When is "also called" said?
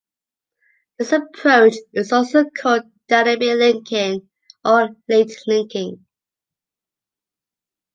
2.11-2.89